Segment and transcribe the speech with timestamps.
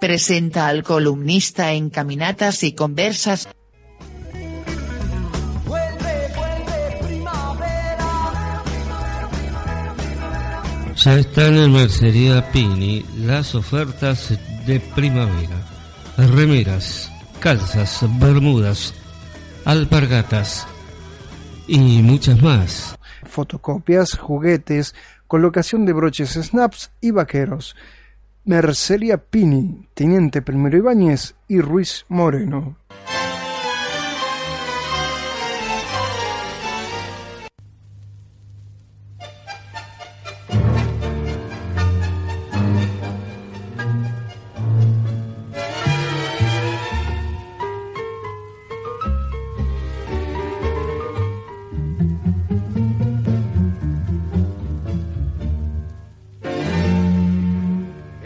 [0.00, 3.48] presenta al columnista en Caminatas y Conversas.
[10.96, 15.64] Ya están en Mercería Pini las ofertas de primavera.
[16.16, 18.94] Remeras, calzas, bermudas,
[19.64, 20.66] alpargatas
[21.68, 22.98] y muchas más.
[23.24, 24.96] Fotocopias, juguetes,
[25.28, 27.76] colocación de broches snaps y vaqueros.
[28.48, 32.78] Mercería Pini, Teniente Primero Ibáñez y Ruiz Moreno.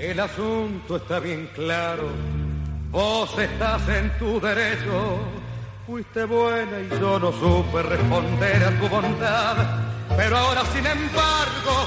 [0.02, 2.10] El asunto está bien claro,
[2.90, 5.20] vos estás en tu derecho.
[5.86, 9.56] Fuiste buena y yo no supe responder a tu bondad.
[10.16, 11.86] Pero ahora, sin embargo,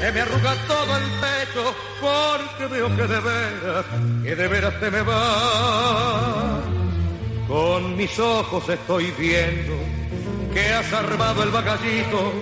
[0.00, 3.84] que me arruga todo el pecho, porque veo que de veras,
[4.22, 6.62] que de veras te me vas.
[7.48, 9.74] Con mis ojos estoy viendo
[10.54, 12.32] que has armado el bagallito,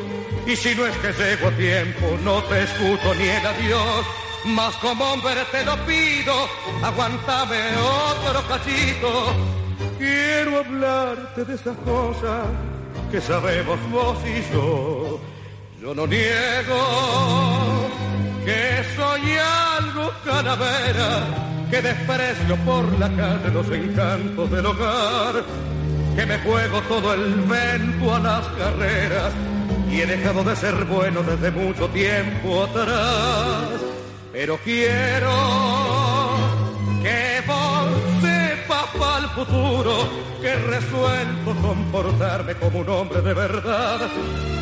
[0.47, 4.26] y si no es que llego a tiempo, no te escucho ni el adiós.
[4.47, 6.33] Mas como hombre te lo pido,
[6.81, 9.35] aguántame otro cachito.
[9.99, 12.47] Quiero hablarte de esas cosas
[13.11, 15.19] que sabemos vos y yo.
[15.81, 17.89] Yo no niego
[18.45, 19.37] que soy
[19.77, 21.27] algo calavera,
[21.69, 25.43] que desprecio por la calle los encantos del hogar,
[26.15, 29.33] que me juego todo el vento a las carreras
[29.91, 33.97] y he dejado de ser bueno desde mucho tiempo atrás
[34.37, 35.33] pero quiero
[37.03, 37.89] que vos
[38.21, 40.11] sepas para el futuro
[40.43, 43.99] que resuelto comportarme como un hombre de verdad.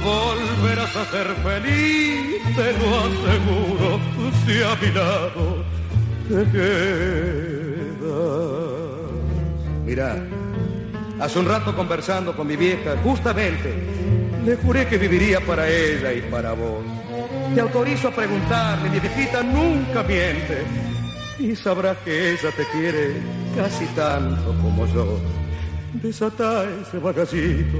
[0.00, 3.98] Volverás a ser feliz, te lo aseguro,
[4.46, 5.64] si a mi lado
[6.28, 7.34] te quedas.
[9.84, 10.24] Mira,
[11.18, 13.74] hace un rato conversando con mi vieja, justamente,
[14.46, 17.03] le juré que viviría para ella y para vos.
[17.54, 20.64] Te autorizo a preguntarle, mi viejita nunca miente.
[21.38, 23.22] Y sabrás que ella te quiere
[23.56, 25.20] casi tanto como yo.
[25.92, 27.78] Desata ese bagallito.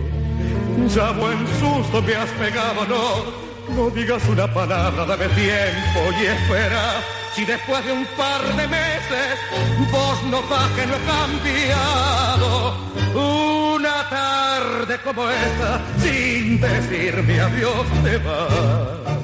[0.95, 3.45] Ya buen susto me has pegado, no.
[3.75, 7.03] No digas una palabra, dame tiempo y espera.
[7.35, 9.39] Si después de un par de meses
[9.91, 12.77] vos notas que no he cambiado,
[13.81, 19.24] una tarde como esta, sin decirme adiós, te vas.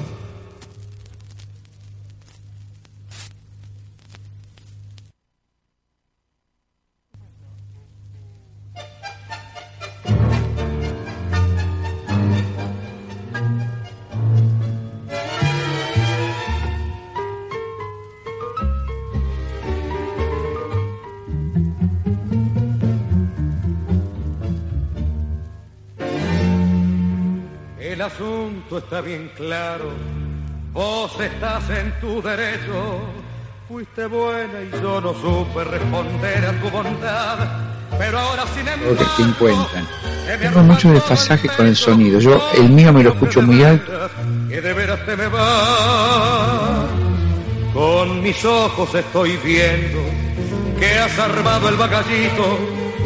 [28.01, 29.91] El asunto está bien claro,
[30.73, 32.99] vos estás en tu derecho.
[33.67, 37.37] Fuiste buena y yo no supe responder a tu bondad.
[37.99, 38.97] Pero ahora sin embargo...
[38.97, 39.87] que te encuentran.
[40.39, 42.19] Tengo mucho desfasaje con el sonido.
[42.19, 43.91] Yo, el mío me lo escucho muy alto.
[44.49, 46.89] Que de veras te me vas.
[47.71, 49.99] Con mis ojos estoy viendo
[50.79, 52.57] que has armado el bagallito.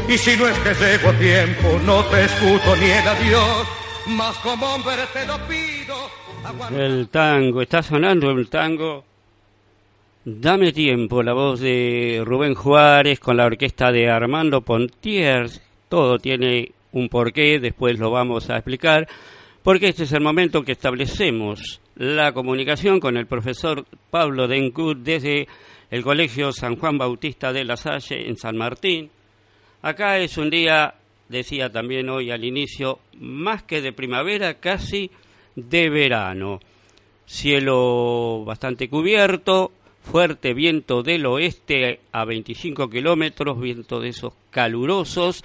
[0.07, 3.67] Y si no es que llego a tiempo, no te escucho ni el adiós.
[4.43, 5.95] Como hombre te lo pido.
[6.77, 9.03] El tango, está sonando el tango.
[10.23, 15.49] Dame tiempo, la voz de Rubén Juárez con la orquesta de Armando Pontier.
[15.89, 19.07] Todo tiene un porqué, después lo vamos a explicar,
[19.63, 25.47] porque este es el momento que establecemos la comunicación con el profesor Pablo Dencut desde
[25.89, 29.09] el Colegio San Juan Bautista de La Salle en San Martín.
[29.81, 30.93] Acá es un día,
[31.29, 35.11] decía también hoy al inicio, más que de primavera, casi
[35.55, 36.59] de verano.
[37.25, 39.71] Cielo bastante cubierto,
[40.03, 45.43] fuerte viento del oeste a 25 kilómetros, viento de esos calurosos.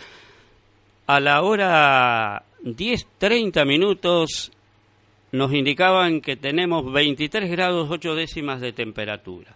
[1.06, 4.53] A la hora 10.30 minutos
[5.33, 9.55] nos indicaban que tenemos 23 grados 8 décimas de temperatura.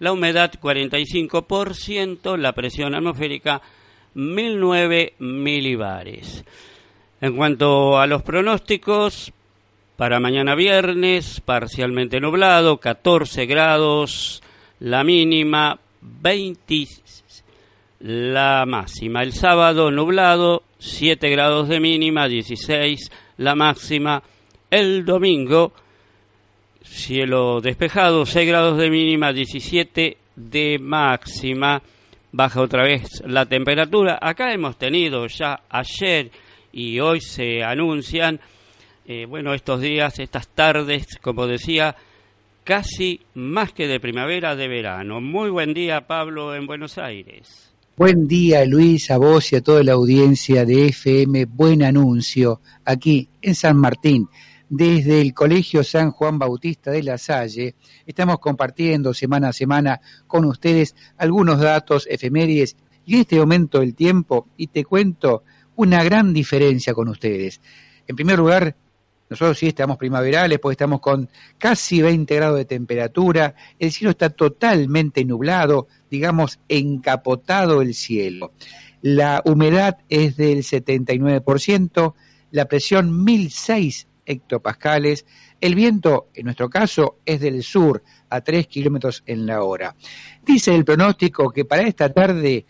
[0.00, 3.62] La humedad 45%, la presión atmosférica
[4.14, 6.44] 1009 milibares.
[7.20, 9.32] En cuanto a los pronósticos,
[9.96, 14.42] para mañana viernes, parcialmente nublado, 14 grados
[14.80, 16.86] la mínima, 20
[18.00, 19.22] la máxima.
[19.22, 24.22] El sábado nublado, 7 grados de mínima, 16 la máxima.
[24.70, 25.72] El domingo,
[26.82, 31.80] cielo despejado, 6 grados de mínima, 17 de máxima.
[32.36, 34.18] Baja otra vez la temperatura.
[34.20, 36.32] Acá hemos tenido ya ayer
[36.72, 38.40] y hoy se anuncian,
[39.06, 41.94] eh, bueno, estos días, estas tardes, como decía,
[42.64, 45.20] casi más que de primavera, de verano.
[45.20, 47.72] Muy buen día, Pablo, en Buenos Aires.
[47.96, 53.28] Buen día, Luis, a vos y a toda la audiencia de FM Buen Anuncio, aquí
[53.42, 54.26] en San Martín.
[54.76, 60.44] Desde el Colegio San Juan Bautista de la Salle, estamos compartiendo semana a semana con
[60.46, 62.76] ustedes algunos datos, efemérides
[63.06, 65.44] y en este momento del tiempo, y te cuento
[65.76, 67.60] una gran diferencia con ustedes.
[68.08, 68.74] En primer lugar,
[69.30, 74.30] nosotros sí estamos primaverales porque estamos con casi 20 grados de temperatura, el cielo está
[74.30, 78.50] totalmente nublado, digamos, encapotado el cielo.
[79.02, 82.14] La humedad es del 79%,
[82.50, 85.26] la presión 1006 hectopascales,
[85.60, 89.94] el viento, en nuestro caso, es del sur, a 3 kilómetros en la hora.
[90.44, 92.66] Dice el pronóstico que para esta tarde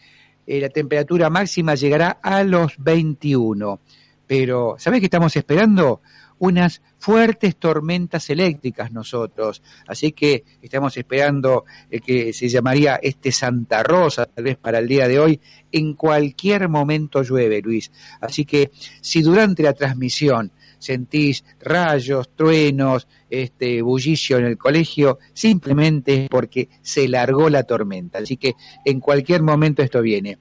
[0.46, 3.80] eh, la temperatura máxima llegará a los 21.
[4.26, 6.00] Pero, ¿sabés qué estamos esperando?
[6.38, 9.62] unas fuertes tormentas eléctricas nosotros.
[9.86, 14.88] Así que estamos esperando el que se llamaría este Santa Rosa, tal vez para el
[14.88, 15.40] día de hoy.
[15.72, 17.90] En cualquier momento llueve, Luis.
[18.20, 18.70] Así que
[19.00, 20.52] si durante la transmisión
[20.84, 28.18] sentís rayos, truenos, este bullicio en el colegio, simplemente porque se largó la tormenta.
[28.18, 28.54] Así que
[28.84, 30.38] en cualquier momento esto viene.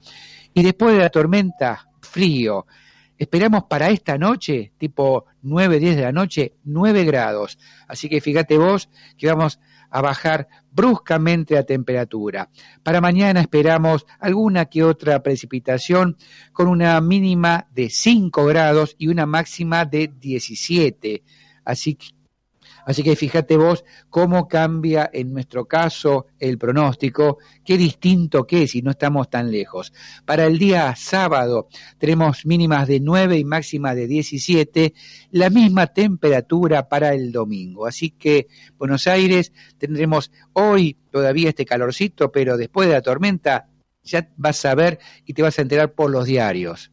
[0.52, 2.66] Y después de la tormenta, frío.
[3.16, 7.58] Esperamos para esta noche, tipo 9, 10 de la noche, 9 grados.
[7.88, 9.60] Así que fíjate vos que vamos
[9.94, 12.50] a bajar bruscamente la temperatura.
[12.82, 16.16] Para mañana esperamos alguna que otra precipitación
[16.52, 21.22] con una mínima de 5 grados y una máxima de 17.
[21.64, 21.96] Así
[22.84, 28.72] Así que fíjate vos cómo cambia en nuestro caso el pronóstico, qué distinto que es
[28.72, 29.92] si no estamos tan lejos.
[30.24, 34.94] Para el día sábado tenemos mínimas de 9 y máximas de 17,
[35.30, 37.86] la misma temperatura para el domingo.
[37.86, 38.48] Así que
[38.78, 43.68] Buenos Aires tendremos hoy todavía este calorcito, pero después de la tormenta
[44.02, 46.90] ya vas a ver y te vas a enterar por los diarios.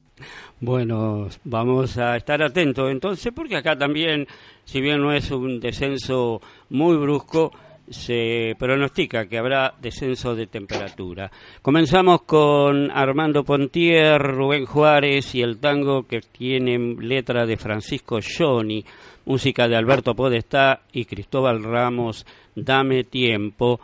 [0.59, 4.27] Bueno, vamos a estar atentos entonces, porque acá también,
[4.63, 7.51] si bien no es un descenso muy brusco,
[7.91, 11.29] se pronostica que habrá descenso de temperatura.
[11.61, 18.83] Comenzamos con Armando Pontier, Rubén Juárez y el tango que tiene letra de Francisco Johnny,
[19.25, 22.25] música de Alberto Podestá y Cristóbal Ramos,
[22.55, 23.79] Dame Tiempo.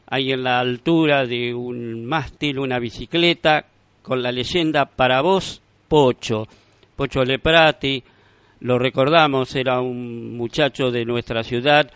[0.08, 3.66] Hay en la altura de un mástil una bicicleta
[4.02, 6.46] con la leyenda para vos, Pocho.
[6.98, 8.04] Pocho Leprati,
[8.60, 11.90] lo recordamos, era un muchacho de nuestra ciudad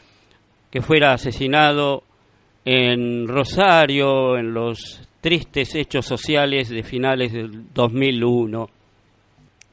[0.69, 2.03] que fuera asesinado
[2.65, 8.69] en Rosario en los tristes hechos sociales de finales del 2001.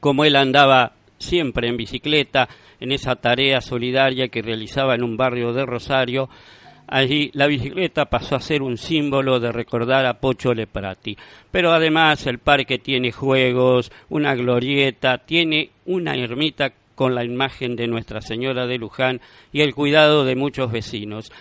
[0.01, 2.49] Como él andaba siempre en bicicleta
[2.81, 6.29] en esa tarea solidaria que realizaba en un barrio de Rosario,
[6.87, 11.17] allí la bicicleta pasó a ser un símbolo de recordar a Pocho Leprati.
[11.51, 17.87] Pero además el parque tiene juegos, una glorieta, tiene una ermita con la imagen de
[17.87, 19.21] Nuestra Señora de Luján
[19.53, 21.33] y el cuidado de muchos vecinos.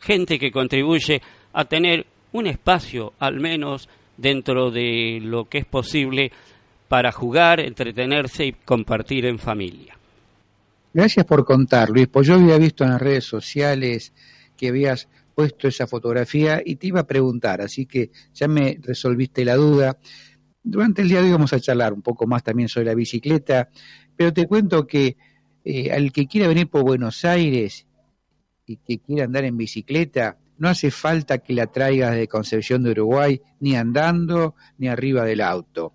[0.00, 1.20] gente que contribuye
[1.52, 6.30] a tener un espacio al menos dentro de lo que es posible
[6.88, 9.96] para jugar, entretenerse y compartir en familia.
[10.92, 12.08] Gracias por contar, Luis.
[12.08, 14.12] Pues yo había visto en las redes sociales
[14.56, 19.44] que habías puesto esa fotografía y te iba a preguntar, así que ya me resolviste
[19.44, 19.98] la duda.
[20.64, 23.68] Durante el día de hoy vamos a charlar un poco más también sobre la bicicleta,
[24.18, 25.16] pero te cuento que
[25.64, 27.86] eh, al que quiera venir por Buenos Aires
[28.66, 32.90] y que quiera andar en bicicleta, no hace falta que la traigas de Concepción de
[32.90, 35.92] Uruguay ni andando ni arriba del auto.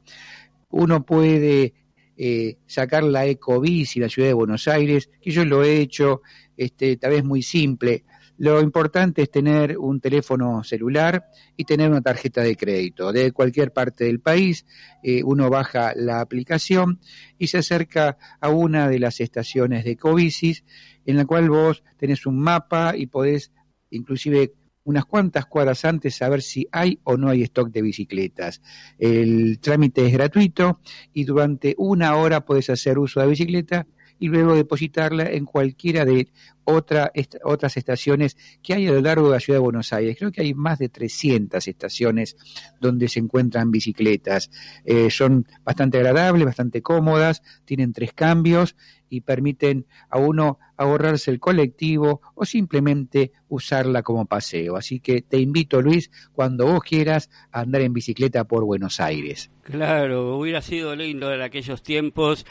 [0.69, 1.73] Uno puede
[2.15, 6.21] eh, sacar la Ecobici, la ciudad de Buenos Aires, que yo lo he hecho,
[6.55, 8.05] este, tal vez muy simple.
[8.37, 13.11] Lo importante es tener un teléfono celular y tener una tarjeta de crédito.
[13.11, 14.65] De cualquier parte del país,
[15.03, 16.99] eh, uno baja la aplicación
[17.37, 20.63] y se acerca a una de las estaciones de Ecobicis,
[21.05, 23.51] en la cual vos tenés un mapa y podés
[23.91, 24.53] inclusive
[24.85, 28.61] unas cuantas cuadras antes saber si hay o no hay stock de bicicletas.
[28.97, 30.79] El trámite es gratuito
[31.13, 33.87] y durante una hora puedes hacer uso de bicicleta
[34.23, 36.29] y luego depositarla en cualquiera de
[36.63, 37.11] otra,
[37.43, 40.15] otras estaciones que hay a lo largo de la ciudad de Buenos Aires.
[40.17, 42.37] Creo que hay más de 300 estaciones
[42.79, 44.49] donde se encuentran bicicletas.
[44.85, 48.77] Eh, son bastante agradables, bastante cómodas, tienen tres cambios
[49.09, 54.77] y permiten a uno ahorrarse el colectivo o simplemente usarla como paseo.
[54.77, 59.51] Así que te invito, Luis, cuando vos quieras, a andar en bicicleta por Buenos Aires.
[59.63, 62.45] Claro, hubiera sido lindo en aquellos tiempos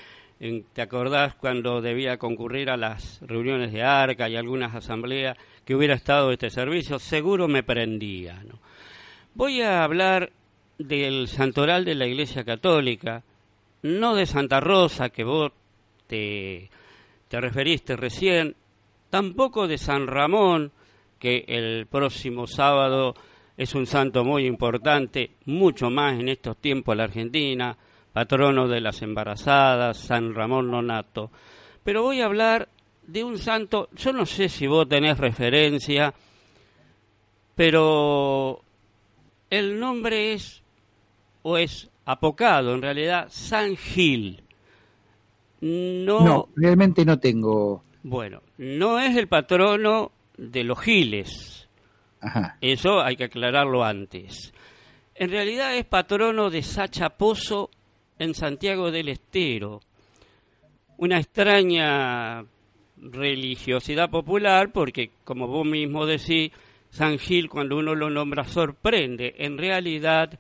[0.73, 5.95] ¿Te acordás cuando debía concurrir a las reuniones de ARCA y algunas asambleas que hubiera
[5.95, 6.99] estado este servicio?
[6.99, 8.43] Seguro me prendía.
[8.43, 8.59] ¿no?
[9.35, 10.33] Voy a hablar
[10.79, 13.23] del santoral de la Iglesia Católica,
[13.83, 15.53] no de Santa Rosa, que vos
[16.09, 16.69] te,
[17.29, 18.57] te referiste recién,
[19.11, 20.73] tampoco de San Ramón,
[21.21, 23.15] que el próximo sábado
[23.57, 27.79] es un santo muy importante, mucho más en estos tiempos la Argentina,
[28.13, 31.31] patrono de las embarazadas, San Ramón Nonato.
[31.85, 32.69] Pero voy a hablar
[33.07, 36.15] de un santo, yo no sé si vos tenés referencia,
[37.55, 38.63] pero
[39.51, 40.63] el nombre es,
[41.43, 44.43] o es apocado en realidad, San Gil.
[45.61, 47.85] No, realmente no tengo.
[48.03, 51.69] Bueno, no es el patrono de los Giles.
[52.21, 52.57] Ajá.
[52.61, 54.53] Eso hay que aclararlo antes.
[55.15, 57.71] En realidad es patrono de Sacha Pozo
[58.23, 59.81] en Santiago del Estero.
[60.99, 62.45] Una extraña
[62.97, 66.53] religiosidad popular porque, como vos mismo decís,
[66.91, 69.35] San Gil cuando uno lo nombra sorprende.
[69.39, 70.39] En realidad,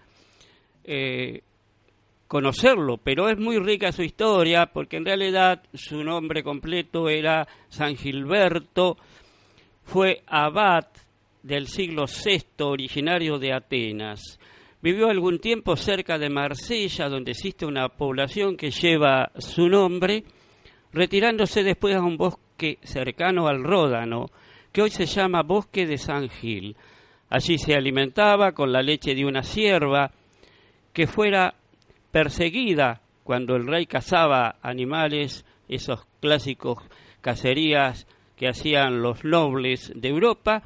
[0.85, 1.43] eh,
[2.29, 7.97] conocerlo, pero es muy rica su historia porque en realidad su nombre completo era San
[7.97, 8.97] Gilberto,
[9.85, 10.87] fue abad
[11.43, 14.39] del siglo VI originario de Atenas.
[14.83, 20.25] Vivió algún tiempo cerca de Marsella, donde existe una población que lleva su nombre,
[20.93, 24.27] retirándose después a un bosque cercano al Ródano,
[24.73, 26.77] que hoy se llama Bosque de San Gil.
[27.31, 30.11] Allí se alimentaba con la leche de una sierva
[30.93, 31.55] que fuera
[32.11, 36.79] perseguida cuando el rey cazaba animales, esos clásicos
[37.21, 40.65] cacerías que hacían los nobles de Europa,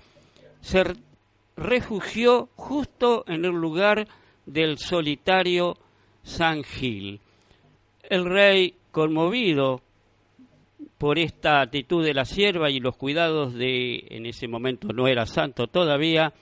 [1.57, 4.07] refugió justo en el lugar
[4.45, 5.77] del solitario
[6.23, 7.21] San Gil.
[8.03, 9.81] El rey, conmovido
[10.99, 15.27] por esta actitud de la sierva y los cuidados de, en ese momento no era
[15.27, 16.33] santo todavía,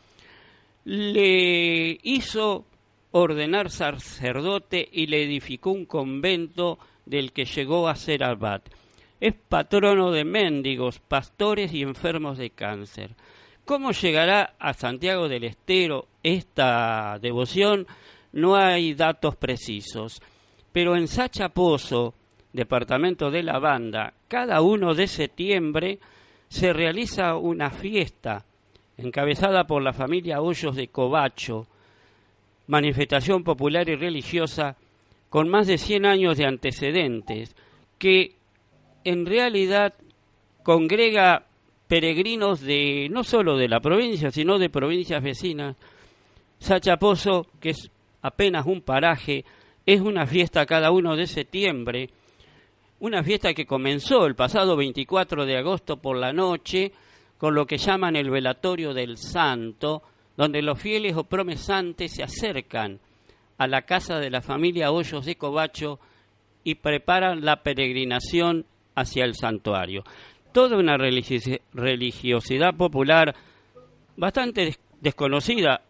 [0.85, 2.66] le hizo
[3.12, 8.62] ordenar sacerdote y le edificó un convento del que llegó a ser abad.
[9.21, 13.11] Es patrono de mendigos, pastores y enfermos de cáncer.
[13.64, 17.87] ¿Cómo llegará a Santiago del Estero esta devoción?
[18.33, 20.21] No hay datos precisos,
[20.71, 22.12] pero en Sachapozo,
[22.52, 25.99] departamento de la banda, cada uno de septiembre
[26.49, 28.44] se realiza una fiesta
[28.99, 31.66] encabezada por la familia Hoyos de Covacho,
[32.66, 34.76] manifestación popular y religiosa
[35.30, 37.56] con más de 100 años de antecedentes,
[37.99, 38.37] que
[39.04, 39.94] en realidad
[40.62, 41.47] congrega
[41.87, 45.76] peregrinos de no solo de la provincia, sino de provincias vecinas.
[46.59, 47.91] Sachapozo, que es
[48.23, 49.45] apenas un paraje,
[49.85, 52.11] es una fiesta cada uno de septiembre,
[53.00, 56.93] una fiesta que comenzó el pasado 24 de agosto por la noche
[57.37, 60.03] con lo que llaman el velatorio del santo,
[60.37, 62.99] donde los fieles o promesantes se acercan
[63.59, 66.00] a la casa de la familia Hoyos de Covacho
[66.62, 68.64] y preparan la peregrinación
[68.95, 70.05] hacia el santuario
[70.54, 73.34] toda una religiosidad popular
[74.16, 75.82] bastante desconocida,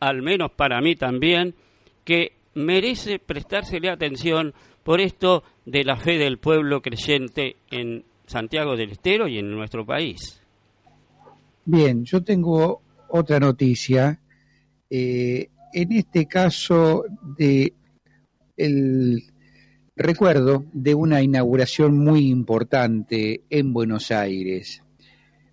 [0.00, 1.54] al menos para mí también,
[2.04, 4.52] que merece prestársele atención
[4.82, 9.86] por esto de la fe del pueblo creyente en Santiago del Estero y en nuestro
[9.86, 10.42] país.
[11.64, 14.20] Bien, yo tengo otra noticia.
[14.90, 17.04] Eh, en este caso
[17.38, 17.72] de
[18.58, 19.31] el
[19.96, 24.82] recuerdo de una inauguración muy importante en Buenos Aires.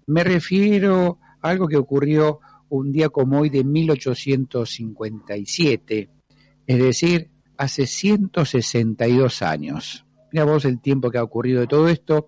[0.08, 6.10] Me refiero a algo que ocurrió un día como hoy de 1857,
[6.68, 10.06] es decir, hace 162 años.
[10.32, 12.28] Mira vos el tiempo que ha ocurrido de todo esto,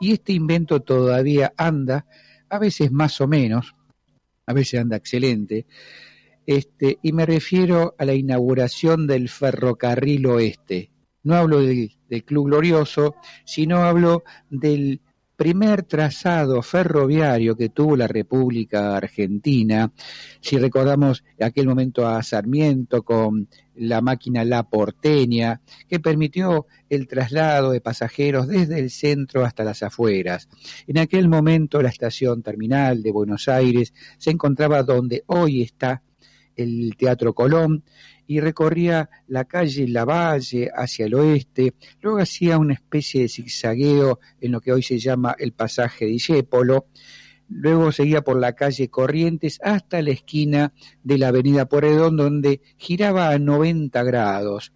[0.00, 2.06] y este invento todavía anda,
[2.48, 3.74] a veces más o menos,
[4.46, 5.66] a veces anda excelente,
[6.46, 10.93] este, y me refiero a la inauguración del ferrocarril oeste.
[11.24, 11.90] No hablo del,
[12.24, 15.00] Club Glorioso, sino hablo del
[15.36, 19.90] primer trazado ferroviario que tuvo la República Argentina.
[20.40, 27.72] Si recordamos aquel momento a Sarmiento con la máquina La Porteña, que permitió el traslado
[27.72, 30.48] de pasajeros desde el centro hasta las afueras.
[30.86, 36.02] En aquel momento la estación terminal de Buenos Aires se encontraba donde hoy está
[36.56, 37.84] el Teatro Colón
[38.26, 44.52] y recorría la calle Lavalle hacia el oeste, luego hacía una especie de zigzagueo en
[44.52, 46.86] lo que hoy se llama el pasaje de Discépolo,
[47.48, 53.30] luego seguía por la calle Corrientes hasta la esquina de la avenida Porredón, donde giraba
[53.30, 54.72] a 90 grados.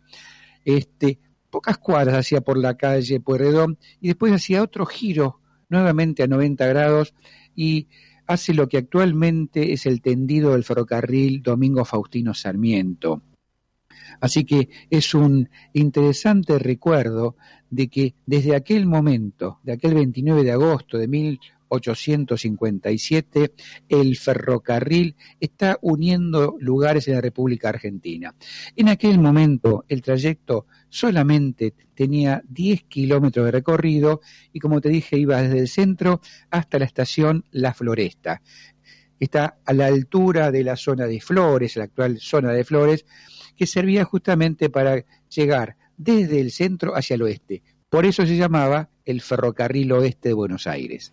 [0.64, 1.18] Este,
[1.50, 6.66] pocas cuadras hacía por la calle Pueyrredón y después hacía otro giro nuevamente a 90
[6.66, 7.14] grados
[7.54, 7.88] y
[8.28, 13.22] hace lo que actualmente es el tendido del ferrocarril Domingo Faustino Sarmiento.
[14.20, 17.36] Así que es un interesante recuerdo
[17.70, 23.54] de que desde aquel momento, de aquel 29 de agosto de 1857,
[23.88, 28.34] el ferrocarril está uniendo lugares en la República Argentina.
[28.76, 34.20] En aquel momento el trayecto solamente tenía 10 kilómetros de recorrido
[34.52, 36.20] y como te dije iba desde el centro
[36.50, 38.42] hasta la estación La Floresta.
[39.20, 43.04] Está a la altura de la zona de Flores, la actual zona de Flores,
[43.56, 47.62] que servía justamente para llegar desde el centro hacia el oeste.
[47.90, 51.12] Por eso se llamaba el ferrocarril oeste de Buenos Aires.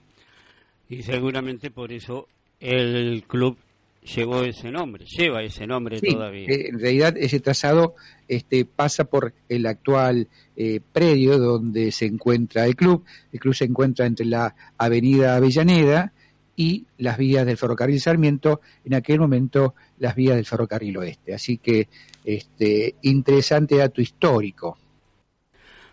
[0.88, 2.28] Y seguramente por eso
[2.60, 3.58] el club
[4.06, 6.48] llevó ese nombre, lleva ese nombre todavía.
[6.48, 7.96] Eh, en realidad ese trazado
[8.28, 13.04] este, pasa por el actual eh, predio donde se encuentra el club.
[13.32, 16.14] El club se encuentra entre la Avenida Avellaneda
[16.56, 21.34] y las vías del ferrocarril Sarmiento, en aquel momento las vías del ferrocarril oeste.
[21.34, 21.90] Así que
[22.24, 24.78] este interesante dato histórico.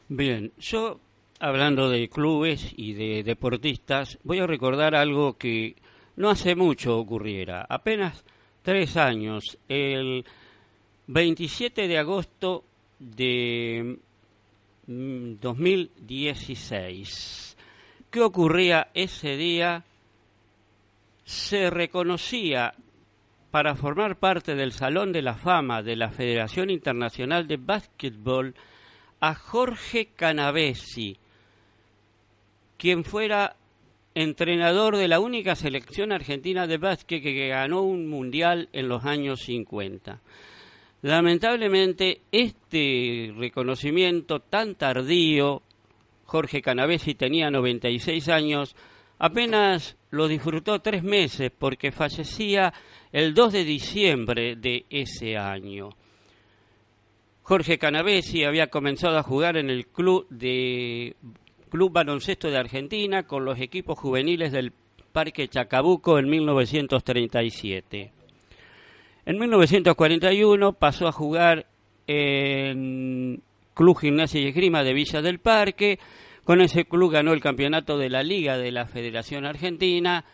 [0.09, 1.01] Bien, yo
[1.41, 5.75] hablando de clubes y de deportistas, voy a recordar algo que
[6.17, 8.25] no hace mucho ocurriera, apenas
[8.63, 10.25] tres años, el
[11.07, 12.65] 27 de agosto
[12.99, 13.99] de
[14.87, 17.57] 2016.
[17.57, 17.61] Mm,
[18.11, 19.85] ¿Qué ocurría ese día?
[21.25, 22.75] Se reconocía
[23.51, 28.55] para formar parte del Salón de la Fama de la Federación Internacional de Básquetbol
[29.21, 31.19] a Jorge Canavesi,
[32.77, 33.57] quien fuera
[34.15, 39.41] entrenador de la única selección argentina de básquet que ganó un mundial en los años
[39.43, 40.21] 50.
[41.03, 45.63] Lamentablemente, este reconocimiento tan tardío,
[46.27, 48.77] Jorge Canavesi tenía 96 años,
[49.19, 52.73] apenas lo disfrutó tres meses porque fallecía
[53.11, 55.91] el 2 de diciembre de ese año.
[57.43, 61.17] Jorge Canavesi había comenzado a jugar en el club de
[61.73, 64.75] Club Baloncesto de Argentina con los equipos juveniles del
[65.11, 68.13] Parque Chacabuco en 1937.
[69.25, 71.65] En 1941 pasó a jugar
[72.07, 75.99] en Club Gimnasia y Esgrima de Villa del Parque.
[76.45, 80.27] Con ese club ganó el campeonato de la Liga de la Federación Argentina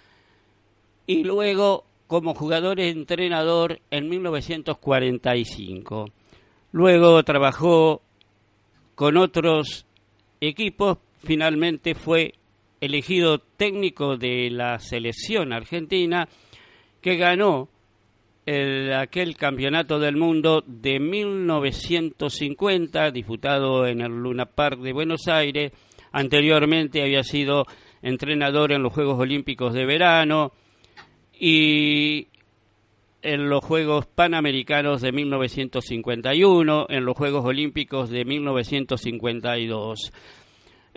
[1.07, 6.11] y luego como jugador e entrenador en 1945.
[6.73, 8.03] Luego trabajó
[8.97, 9.87] con otros
[10.41, 12.35] equipos finalmente fue
[12.81, 16.29] elegido técnico de la selección argentina
[17.01, 17.69] que ganó
[18.97, 25.73] aquel campeonato del mundo de 1950 disputado en el Luna Park de Buenos Aires.
[26.13, 27.67] Anteriormente había sido
[28.01, 30.53] entrenador en los Juegos Olímpicos de verano
[31.39, 32.29] y
[33.21, 40.11] en los Juegos Panamericanos de 1951, en los Juegos Olímpicos de 1952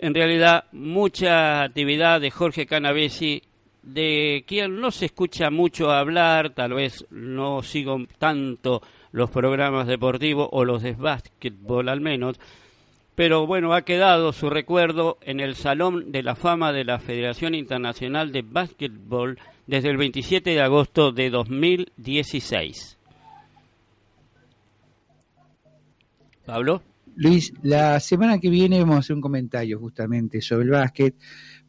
[0.02, 3.40] en realidad mucha actividad de Jorge Canavesi
[3.84, 10.48] de quien no se escucha mucho hablar, tal vez no sigo tanto los programas deportivos
[10.50, 12.40] o los de básquetbol al menos,
[13.14, 17.54] pero bueno, ha quedado su recuerdo en el Salón de la Fama de la Federación
[17.54, 19.38] Internacional de Básquetbol
[19.68, 22.98] desde el 27 de agosto de 2016.
[26.44, 26.82] Pablo.
[27.16, 31.14] Luis, la semana que viene vamos a hacer un comentario justamente sobre el básquet,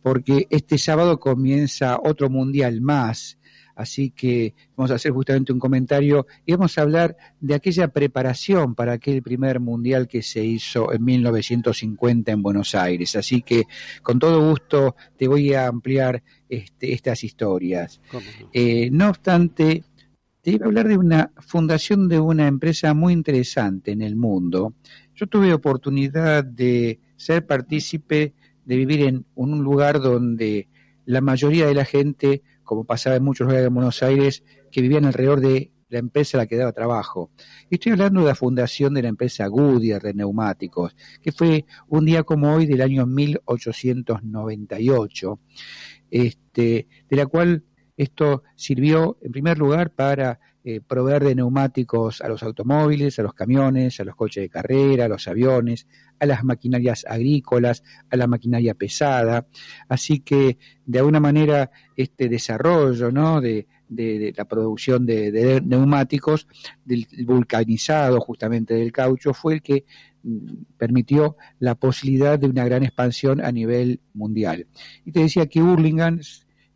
[0.02, 3.38] porque este sábado comienza otro mundial más
[3.76, 8.76] Así que vamos a hacer justamente un comentario y vamos a hablar de aquella preparación
[8.76, 13.16] para aquel primer mundial que se hizo en 1950 en Buenos Aires.
[13.16, 13.64] Así que
[14.02, 18.00] con todo gusto te voy a ampliar este, estas historias.
[18.52, 19.84] Eh, no obstante,
[20.42, 24.76] te iba a hablar de una fundación de una empresa muy interesante en el mundo.
[25.16, 28.34] Yo tuve oportunidad de ser partícipe,
[28.66, 30.68] de vivir en un lugar donde
[31.06, 35.06] la mayoría de la gente como pasaba en muchos lugares de Buenos Aires, que vivían
[35.06, 37.30] alrededor de la empresa a la que daba trabajo.
[37.70, 42.06] Y estoy hablando de la fundación de la empresa Goodyear de neumáticos, que fue un
[42.06, 45.40] día como hoy del año 1898,
[46.10, 47.64] este, de la cual
[47.96, 53.34] esto sirvió en primer lugar para eh, proveer de neumáticos a los automóviles, a los
[53.34, 55.88] camiones, a los coches de carrera, a los aviones,
[56.20, 59.46] a las maquinarias agrícolas, a la maquinaria pesada.
[59.90, 63.42] Así que, de alguna manera, este desarrollo ¿no?
[63.42, 66.48] de, la producción de, neumáticos,
[66.86, 69.84] del vulcanizado justamente del caucho, fue el que
[70.24, 74.68] mm, permitió la posibilidad de una gran expansión a nivel mundial.
[75.04, 76.22] Y te decía que Hurlingham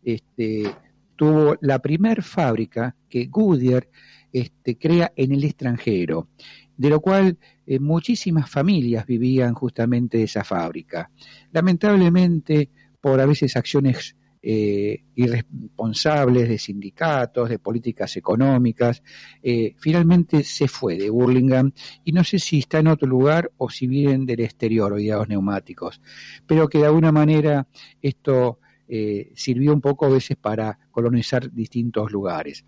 [0.04, 0.74] este,
[1.18, 3.88] tuvo la primer fábrica que Goodyear
[4.32, 6.28] este, crea en el extranjero,
[6.76, 11.10] de lo cual eh, muchísimas familias vivían justamente de esa fábrica.
[11.50, 19.02] Lamentablemente, por a veces acciones eh, irresponsables de sindicatos, de políticas económicas,
[19.42, 21.72] eh, finalmente se fue de Burlingame
[22.04, 26.00] y no sé si está en otro lugar o si vienen del exterior los neumáticos,
[26.46, 27.66] pero que de alguna manera
[28.00, 32.64] esto eh, sirvió un poco a veces para colonizar distintos lugares.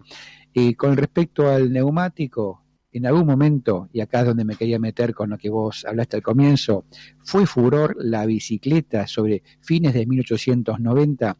[0.52, 5.14] Eh, con respecto al neumático, en algún momento, y acá es donde me quería meter
[5.14, 6.84] con lo que vos hablaste al comienzo,
[7.22, 11.36] fue furor la bicicleta sobre fines de 1890.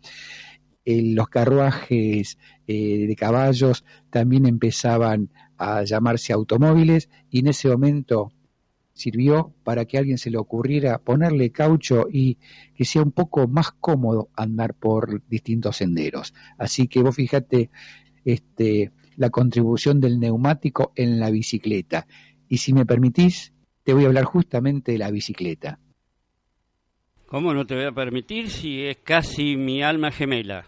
[0.87, 8.33] los carruajes eh, de caballos también empezaban a llamarse automóviles y en ese momento
[9.01, 12.37] sirvió para que a alguien se le ocurriera ponerle caucho y
[12.75, 16.35] que sea un poco más cómodo andar por distintos senderos.
[16.59, 17.71] Así que vos fíjate
[18.25, 22.07] este, la contribución del neumático en la bicicleta.
[22.49, 23.53] Y si me permitís,
[23.85, 25.79] te voy a hablar justamente de la bicicleta.
[27.27, 30.67] ¿Cómo no te voy a permitir si es casi mi alma gemela?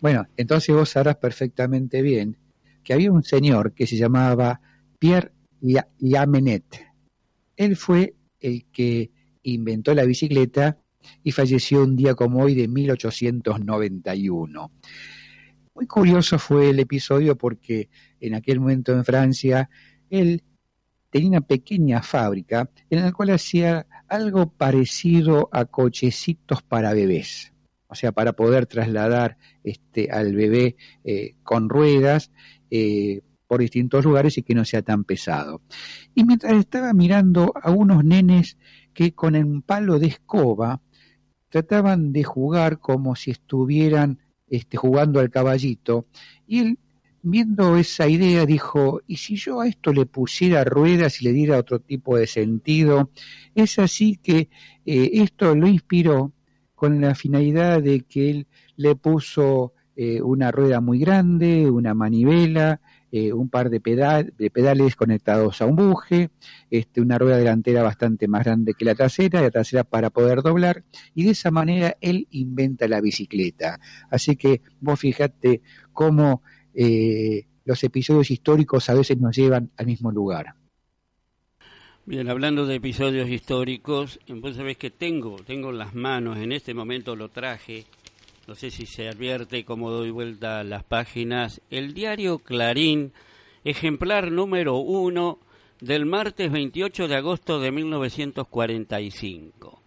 [0.00, 2.36] Bueno, entonces vos sabrás perfectamente bien
[2.84, 4.60] que había un señor que se llamaba
[4.98, 5.32] Pierre
[5.98, 6.87] Yamenet
[7.58, 9.10] él fue el que
[9.42, 10.78] inventó la bicicleta
[11.22, 14.72] y falleció un día como hoy de 1891.
[15.74, 17.90] Muy curioso fue el episodio porque
[18.20, 19.68] en aquel momento en Francia
[20.08, 20.42] él
[21.10, 27.52] tenía una pequeña fábrica en la cual hacía algo parecido a cochecitos para bebés,
[27.88, 32.30] o sea, para poder trasladar este, al bebé eh, con ruedas,
[32.70, 35.62] eh, por distintos lugares y que no sea tan pesado.
[36.14, 38.58] Y mientras estaba mirando a unos nenes
[38.92, 40.80] que con un palo de escoba
[41.48, 46.06] trataban de jugar como si estuvieran este, jugando al caballito,
[46.46, 46.78] y él
[47.22, 51.58] viendo esa idea dijo, ¿y si yo a esto le pusiera ruedas y le diera
[51.58, 53.10] otro tipo de sentido?
[53.54, 54.50] Es así que
[54.84, 56.32] eh, esto lo inspiró
[56.74, 62.80] con la finalidad de que él le puso eh, una rueda muy grande, una manivela,
[63.10, 66.30] eh, un par de, de pedales conectados a un buje,
[66.70, 70.84] este, una rueda delantera bastante más grande que la trasera, la trasera para poder doblar,
[71.14, 73.80] y de esa manera él inventa la bicicleta.
[74.10, 76.42] Así que vos fijate cómo
[76.74, 80.54] eh, los episodios históricos a veces nos llevan al mismo lugar.
[82.06, 86.72] Bien, hablando de episodios históricos, vos sabés que tengo, tengo en las manos, en este
[86.72, 87.84] momento lo traje,
[88.48, 93.12] no sé si se advierte cómo doy vuelta a las páginas, el diario Clarín,
[93.62, 95.38] ejemplar número uno
[95.82, 99.82] del martes 28 de agosto de 1945.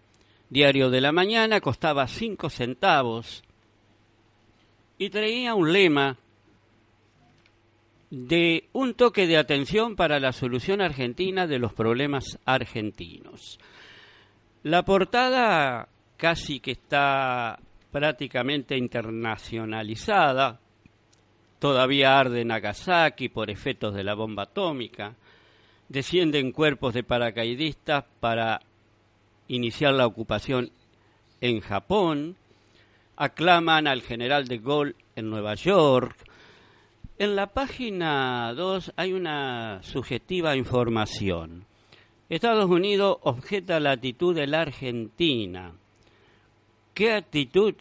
[0.48, 3.42] Diario de la mañana costaba cinco centavos
[4.96, 6.18] y traía un lema
[8.10, 13.58] de un toque de atención para la solución argentina de los problemas argentinos.
[14.62, 17.58] La portada casi que está
[17.92, 20.58] prácticamente internacionalizada.
[21.60, 25.14] Todavía arde Nagasaki por efectos de la bomba atómica.
[25.88, 28.60] Descienden cuerpos de paracaidistas para
[29.46, 30.72] iniciar la ocupación
[31.40, 32.36] en Japón.
[33.16, 36.16] Aclaman al general de Gaulle en Nueva York.
[37.18, 41.66] En la página 2 hay una subjetiva información.
[42.30, 45.74] Estados Unidos objeta la actitud de la Argentina.
[46.94, 47.74] ¿Qué actitud?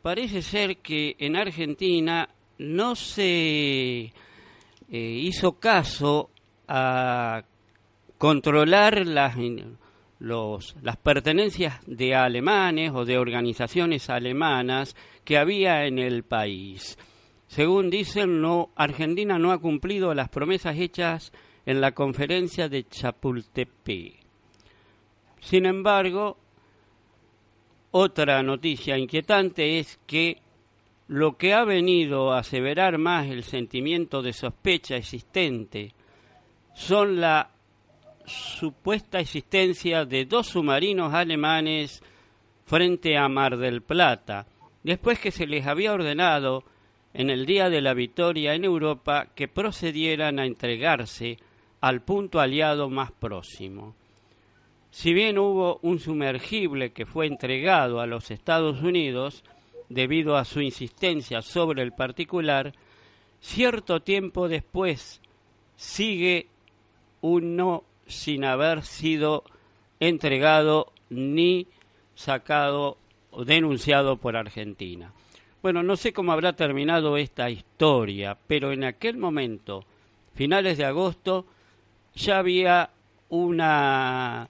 [0.00, 4.12] Parece ser que en Argentina no se eh,
[4.90, 6.30] hizo caso
[6.66, 7.42] a
[8.16, 9.36] controlar las,
[10.18, 16.98] las pertenencias de alemanes o de organizaciones alemanas que había en el país.
[17.46, 21.32] Según dicen, no, Argentina no ha cumplido las promesas hechas
[21.66, 24.14] en la conferencia de Chapultepec.
[25.40, 26.38] Sin embargo,
[27.96, 30.38] otra noticia inquietante es que
[31.06, 35.92] lo que ha venido a aseverar más el sentimiento de sospecha existente
[36.74, 37.50] son la
[38.26, 42.02] supuesta existencia de dos submarinos alemanes
[42.66, 44.48] frente a Mar del Plata,
[44.82, 46.64] después que se les había ordenado
[47.12, 51.38] en el día de la victoria en Europa que procedieran a entregarse
[51.80, 53.94] al punto aliado más próximo.
[54.94, 59.42] Si bien hubo un sumergible que fue entregado a los Estados Unidos
[59.88, 62.72] debido a su insistencia sobre el particular,
[63.40, 65.20] cierto tiempo después
[65.74, 66.46] sigue
[67.22, 69.42] uno sin haber sido
[69.98, 71.66] entregado ni
[72.14, 72.96] sacado
[73.32, 75.12] o denunciado por Argentina.
[75.60, 79.84] Bueno, no sé cómo habrá terminado esta historia, pero en aquel momento,
[80.34, 81.46] finales de agosto,
[82.14, 82.90] ya había
[83.28, 84.48] una,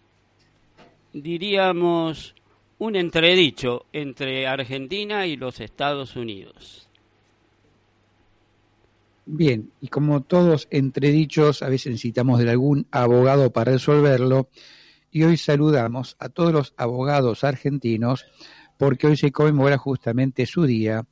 [1.14, 2.34] diríamos,
[2.78, 6.88] un entredicho entre Argentina y los Estados Unidos.
[9.24, 14.48] Bien, y como todos entredichos, a veces necesitamos de algún abogado para resolverlo,
[15.10, 18.26] y hoy saludamos a todos los abogados argentinos
[18.76, 21.06] porque hoy se conmemora justamente su día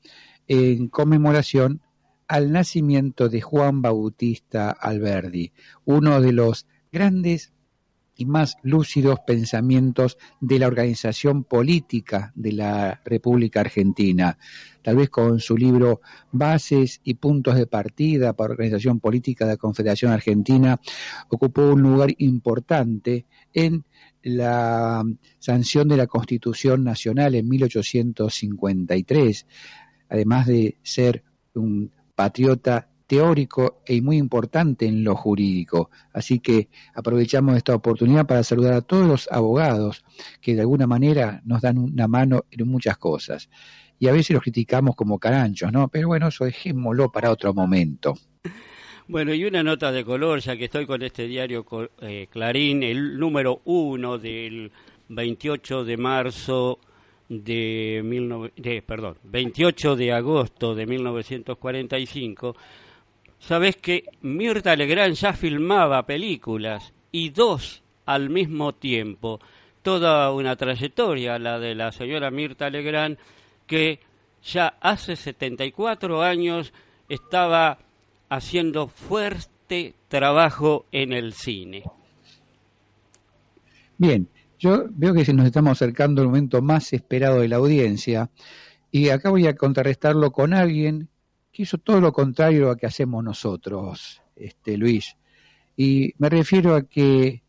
[0.49, 1.81] en conmemoración
[2.27, 5.53] al nacimiento de Juan Bautista Alberdi,
[5.85, 7.53] uno de los grandes
[8.17, 14.39] y más lúcidos pensamientos de la organización política de la República Argentina.
[14.83, 19.57] Tal vez con su libro Bases y puntos de partida para organización política de la
[19.57, 20.81] Confederación Argentina,
[21.29, 23.85] ocupó un lugar importante en
[24.23, 25.03] la
[25.39, 29.47] sanción de la Constitución Nacional en 1853,
[30.09, 35.91] además de ser un patriota teórico y muy importante en lo jurídico.
[36.15, 40.03] Así que aprovechamos esta oportunidad para saludar a todos los abogados
[40.41, 43.51] que de alguna manera nos dan una mano en muchas cosas.
[43.99, 45.89] Y a veces los criticamos como caranchos, ¿no?
[45.89, 48.15] Pero bueno, eso dejémoslo para otro momento.
[49.09, 51.67] Bueno, y una nota de color, ya que estoy con este diario
[52.01, 54.73] eh, Clarín, el número uno del
[55.11, 56.79] 28 de marzo
[57.29, 62.57] de, perdón, 28 de agosto de 1945,
[63.43, 69.41] sabes que Mirta Legrand ya filmaba películas y dos al mismo tiempo.
[69.83, 73.19] Toda una trayectoria, la de la señora Mirta Legrand,
[73.67, 73.99] que
[74.45, 76.73] ya hace 74 años
[77.09, 77.79] estaba
[78.29, 81.83] haciendo fuerte trabajo en el cine.
[83.99, 84.29] Bien,
[84.59, 88.31] yo veo que nos estamos acercando al momento más esperado de la audiencia
[88.93, 91.09] y acá voy a contrarrestarlo con alguien
[91.53, 95.17] que hizo todo lo contrario a que hacemos nosotros, este Luis.
[95.77, 97.43] Y me refiero a que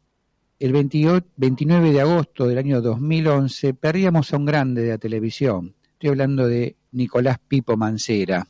[0.59, 5.73] el 28, 29 de agosto del año 2011 perdíamos a un grande de la televisión.
[5.93, 8.45] Estoy hablando de Nicolás Pipo Mancera,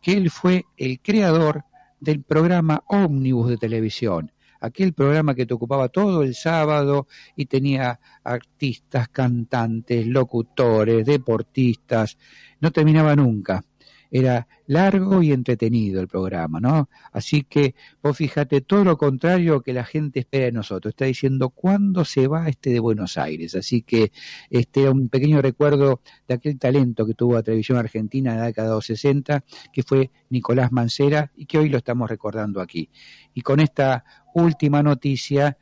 [0.00, 1.64] que él fue el creador
[1.98, 8.00] del programa Ómnibus de televisión aquel programa que te ocupaba todo el sábado y tenía
[8.24, 12.18] artistas, cantantes, locutores, deportistas,
[12.60, 13.62] no terminaba nunca
[14.10, 16.88] era largo y entretenido el programa, ¿no?
[17.12, 20.92] Así que vos fíjate todo lo contrario que la gente espera de nosotros.
[20.92, 23.54] Está diciendo cuándo se va este de Buenos Aires.
[23.54, 24.12] Así que
[24.50, 28.68] este un pequeño recuerdo de aquel talento que tuvo la televisión argentina en la década
[28.68, 32.90] de los 60, que fue Nicolás Mancera y que hoy lo estamos recordando aquí.
[33.34, 35.56] Y con esta última noticia,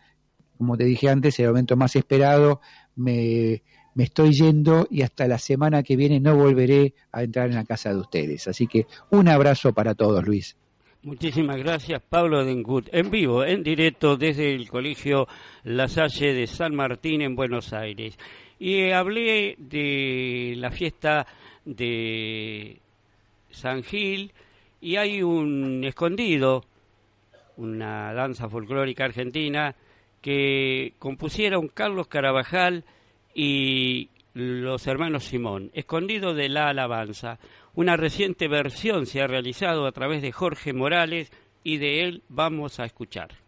[0.56, 2.60] como te dije antes, el momento más esperado,
[2.96, 3.62] me
[3.96, 7.64] me estoy yendo y hasta la semana que viene no volveré a entrar en la
[7.64, 8.46] casa de ustedes.
[8.46, 10.54] Así que un abrazo para todos, Luis.
[11.02, 12.88] Muchísimas gracias, Pablo Dengut.
[12.92, 15.26] En vivo, en directo desde el Colegio
[15.64, 18.18] La Salle de San Martín en Buenos Aires.
[18.58, 21.26] Y hablé de la fiesta
[21.64, 22.78] de
[23.50, 24.30] San Gil
[24.78, 26.64] y hay un escondido,
[27.56, 29.74] una danza folclórica argentina,
[30.20, 32.84] que compusieron Carlos Carabajal
[33.38, 37.38] y los hermanos Simón, escondido de la alabanza.
[37.74, 41.30] Una reciente versión se ha realizado a través de Jorge Morales
[41.62, 43.45] y de él vamos a escuchar.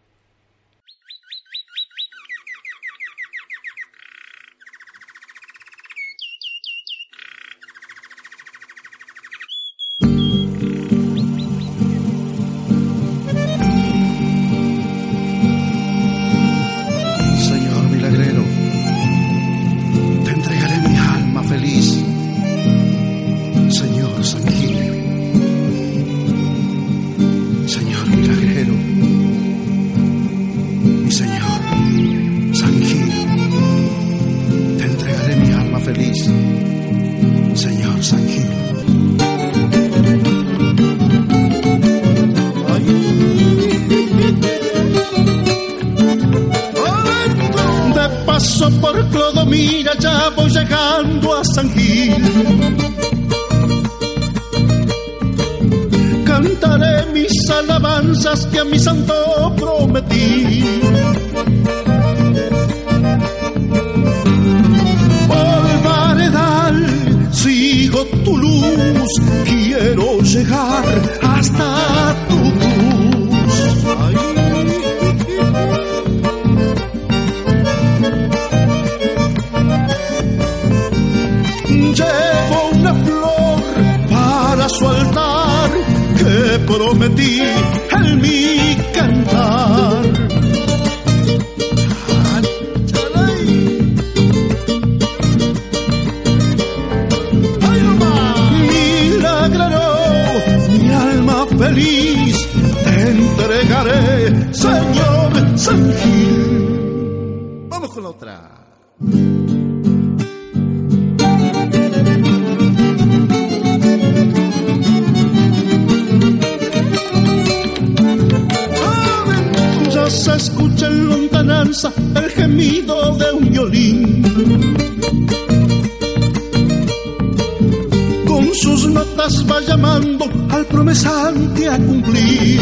[129.69, 132.59] Llamando al promesante a cumplir.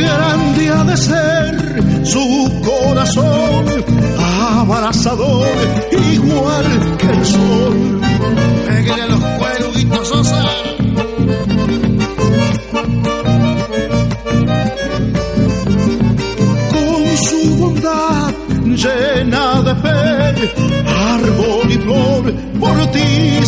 [0.00, 3.64] Grande ha de ser su corazón,
[4.18, 5.46] abrazador
[6.14, 7.81] igual que el sol.
[22.92, 23.42] Por